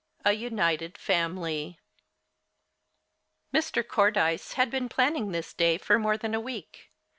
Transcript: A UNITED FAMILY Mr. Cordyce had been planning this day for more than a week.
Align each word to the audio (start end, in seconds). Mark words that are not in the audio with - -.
A 0.25 0.33
UNITED 0.33 0.97
FAMILY 0.97 1.77
Mr. 3.53 3.87
Cordyce 3.87 4.53
had 4.53 4.71
been 4.71 4.89
planning 4.89 5.31
this 5.31 5.53
day 5.53 5.77
for 5.77 5.99
more 5.99 6.17
than 6.17 6.33
a 6.33 6.39
week. 6.39 6.89